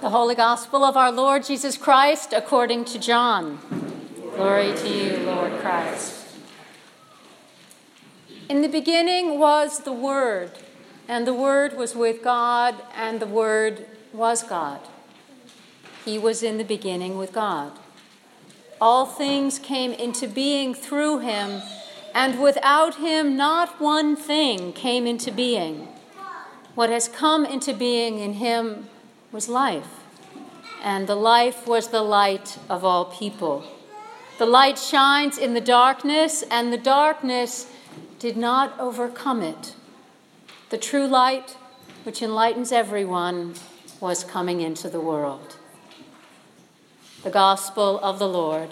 [0.00, 3.58] The Holy Gospel of our Lord Jesus Christ according to John.
[4.34, 6.24] Glory to you, Lord Christ.
[8.48, 10.52] In the beginning was the Word,
[11.06, 13.84] and the Word was with God, and the Word
[14.14, 14.80] was God.
[16.06, 17.72] He was in the beginning with God.
[18.80, 21.60] All things came into being through him,
[22.14, 25.88] and without him, not one thing came into being.
[26.74, 28.88] What has come into being in him
[29.32, 29.99] was life,
[30.82, 33.64] and the life was the light of all people.
[34.38, 37.66] The light shines in the darkness, and the darkness
[38.18, 39.74] did not overcome it.
[40.70, 41.56] The true light,
[42.04, 43.54] which enlightens everyone,
[44.00, 45.56] was coming into the world.
[47.22, 48.70] The Gospel of the Lord.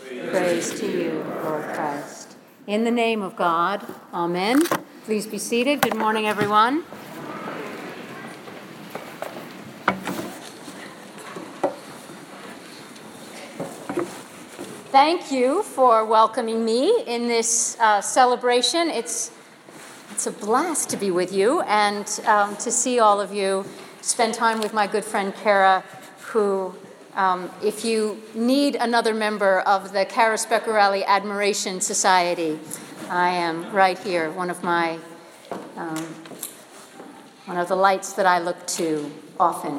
[0.00, 2.36] Praise, Praise to you, Lord Christ.
[2.66, 4.60] In the name of God, Amen.
[5.04, 5.82] Please be seated.
[5.82, 6.82] Good morning, everyone.
[14.96, 18.88] Thank you for welcoming me in this uh, celebration.
[18.88, 19.30] It's,
[20.10, 23.66] it's a blast to be with you and um, to see all of you
[24.00, 25.84] spend time with my good friend Cara,
[26.28, 26.74] who,
[27.14, 32.58] um, if you need another member of the Cara Spaccarelli Admiration Society,
[33.10, 34.98] I am right here, one of my
[35.76, 36.06] um,
[37.44, 39.78] one of the lights that I look to often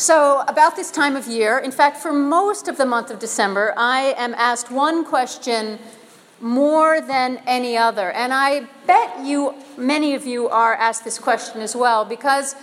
[0.00, 3.74] So, about this time of year, in fact, for most of the month of December,
[3.76, 5.78] I am asked one question
[6.40, 8.10] more than any other.
[8.10, 12.56] And I bet you, many of you are asked this question as well, because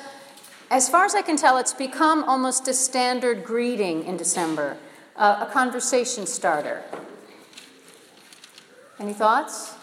[0.71, 4.75] as far as I can tell, it's become almost a standard greeting in December,
[5.15, 6.81] uh, a conversation starter.
[8.99, 9.75] Any thoughts?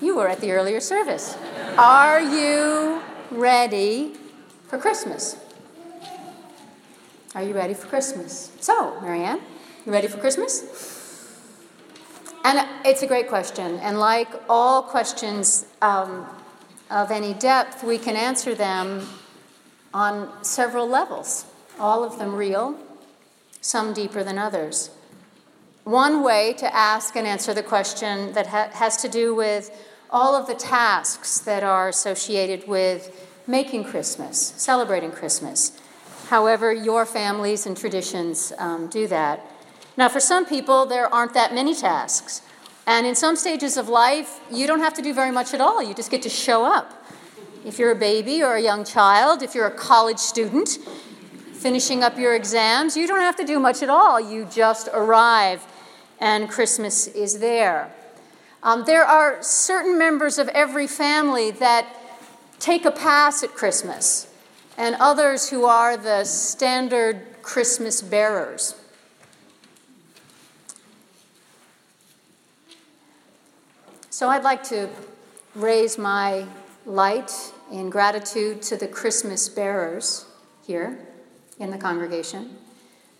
[0.00, 1.36] You were at the earlier service.
[1.76, 4.16] Are you ready
[4.72, 5.36] for Christmas.
[7.34, 8.50] Are you ready for Christmas?
[8.60, 9.42] So, Marianne,
[9.84, 11.28] you ready for Christmas?
[12.42, 13.76] And it's a great question.
[13.80, 16.26] And like all questions um,
[16.90, 19.06] of any depth, we can answer them
[19.92, 21.44] on several levels,
[21.78, 22.74] all of them real,
[23.60, 24.88] some deeper than others.
[25.84, 29.70] One way to ask and answer the question that ha- has to do with
[30.10, 35.80] all of the tasks that are associated with making Christmas, celebrating Christmas,
[36.28, 39.44] however your families and traditions um, do that.
[39.96, 42.42] Now, for some people, there aren't that many tasks.
[42.86, 45.82] And in some stages of life, you don't have to do very much at all.
[45.82, 47.04] You just get to show up.
[47.64, 50.78] If you're a baby or a young child, if you're a college student
[51.52, 54.20] finishing up your exams, you don't have to do much at all.
[54.20, 55.64] You just arrive,
[56.18, 57.92] and Christmas is there.
[58.64, 61.86] Um, there are certain members of every family that
[62.62, 64.28] take a pass at Christmas,
[64.78, 68.76] and others who are the standard Christmas bearers.
[74.10, 74.88] So I'd like to
[75.56, 76.46] raise my
[76.86, 77.32] light
[77.72, 80.26] in gratitude to the Christmas bearers
[80.64, 81.00] here
[81.58, 82.56] in the congregation.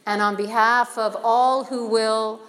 [0.07, 2.41] And on behalf of all who will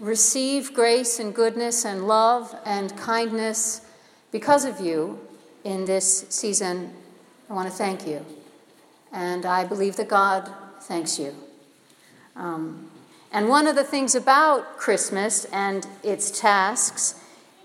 [0.00, 3.80] receive grace and goodness and love and kindness
[4.30, 5.18] because of you,
[5.64, 6.92] in this season,
[7.48, 8.24] I want to thank you.
[9.12, 10.50] And I believe that God
[10.80, 11.34] thanks you.
[12.34, 12.90] Um,
[13.30, 17.20] and one of the things about Christmas and its tasks,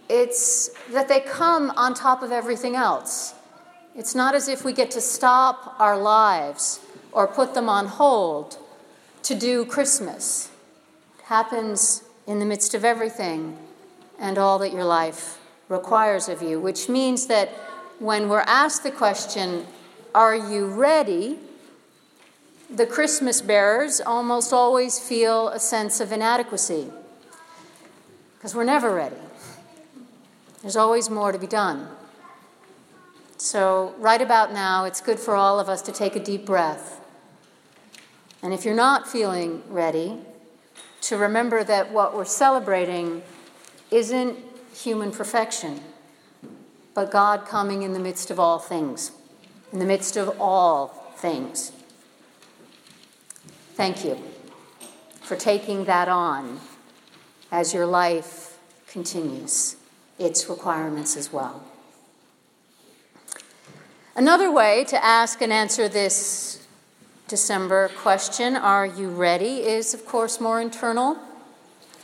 [0.10, 3.34] it's that they come on top of everything else.
[3.96, 6.80] It's not as if we get to stop our lives
[7.12, 8.58] or put them on hold
[9.24, 10.52] to do Christmas.
[11.20, 13.58] It happens in the midst of everything
[14.20, 17.50] and all that your life requires of you, which means that
[18.00, 19.66] when we're asked the question,
[20.14, 21.40] Are you ready?
[22.70, 26.88] the Christmas bearers almost always feel a sense of inadequacy
[28.36, 29.16] because we're never ready.
[30.62, 31.88] There's always more to be done.
[33.38, 37.00] So, right about now, it's good for all of us to take a deep breath.
[38.42, 40.18] And if you're not feeling ready,
[41.02, 43.22] to remember that what we're celebrating
[43.92, 44.38] isn't
[44.74, 45.80] human perfection
[46.98, 49.12] but God coming in the midst of all things,
[49.72, 51.72] in the midst of all things.
[53.76, 54.18] Thank you
[55.22, 56.60] for taking that on
[57.52, 58.58] as your life
[58.88, 59.76] continues,
[60.18, 61.64] its requirements as well.
[64.16, 66.66] Another way to ask and answer this
[67.28, 69.58] December question, Are you ready?
[69.58, 71.20] is, of course, more internal.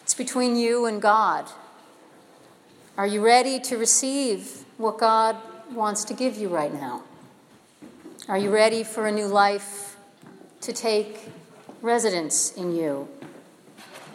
[0.03, 1.47] It's between you and God.
[2.95, 5.35] Are you ready to receive what God
[5.71, 7.03] wants to give you right now?
[8.27, 9.97] Are you ready for a new life
[10.61, 11.19] to take
[11.81, 13.07] residence in you?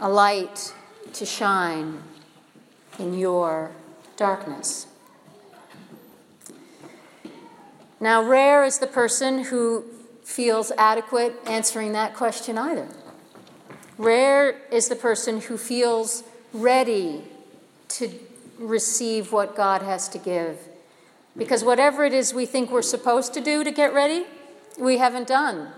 [0.01, 0.73] A light
[1.13, 2.03] to shine
[2.99, 3.73] in your
[4.17, 4.87] darkness.
[8.01, 9.85] Now, rare is the person who
[10.25, 12.89] feels adequate answering that question either.
[13.97, 16.23] Rare is the person who feels
[16.53, 17.25] ready
[17.89, 18.09] to
[18.59, 20.59] receive what God has to give.
[21.37, 24.27] Because whatever it is we think we're supposed to do to get ready,
[24.79, 25.71] we haven't done,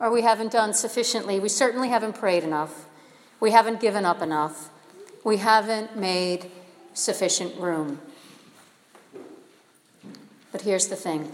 [0.00, 1.40] or we haven't done sufficiently.
[1.40, 2.86] We certainly haven't prayed enough.
[3.40, 4.70] We haven't given up enough.
[5.24, 6.50] We haven't made
[6.94, 8.00] sufficient room.
[10.52, 11.32] But here's the thing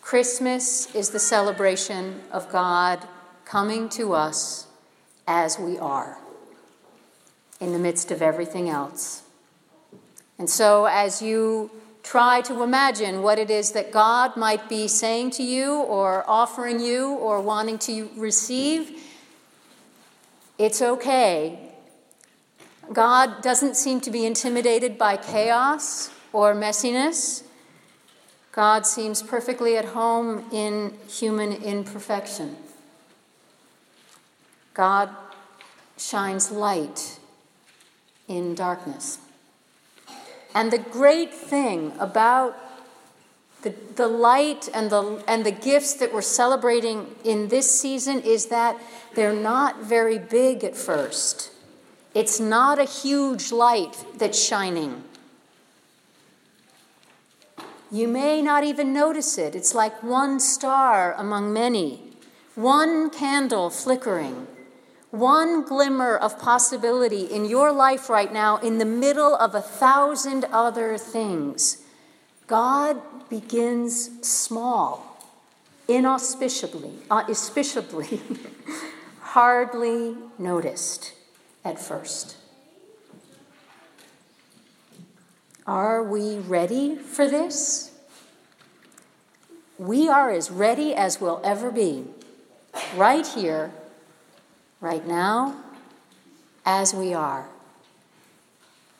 [0.00, 3.06] Christmas is the celebration of God
[3.44, 4.66] coming to us
[5.26, 6.18] as we are,
[7.62, 9.22] in the midst of everything else.
[10.38, 11.70] And so, as you
[12.02, 16.80] try to imagine what it is that God might be saying to you, or offering
[16.80, 19.00] you, or wanting to receive,
[20.58, 21.72] it's okay
[22.92, 27.44] God doesn't seem to be intimidated by chaos or messiness.
[28.50, 32.56] God seems perfectly at home in human imperfection.
[34.74, 35.10] God
[35.96, 37.18] shines light
[38.32, 39.18] in darkness.
[40.54, 42.56] And the great thing about
[43.62, 48.46] the, the light and the, and the gifts that we're celebrating in this season is
[48.46, 48.76] that
[49.14, 51.50] they're not very big at first.
[52.14, 55.04] It's not a huge light that's shining.
[57.90, 59.54] You may not even notice it.
[59.54, 62.00] It's like one star among many,
[62.54, 64.46] one candle flickering,
[65.12, 70.46] one glimmer of possibility in your life right now in the middle of a thousand
[70.46, 71.82] other things.
[72.46, 75.22] God begins small,
[75.86, 78.22] inauspicably, uh, auspicably,
[79.20, 81.12] hardly noticed
[81.62, 82.38] at first.
[85.66, 87.90] Are we ready for this?
[89.78, 92.04] We are as ready as we'll ever be,
[92.96, 93.72] right here,
[94.82, 95.54] right now,
[96.66, 97.46] as we are.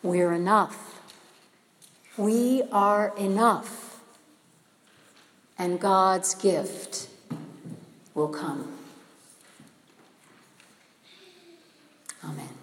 [0.03, 1.03] We're enough.
[2.17, 4.01] We are enough.
[5.59, 7.09] And God's gift
[8.15, 8.79] will come.
[12.25, 12.62] Amen.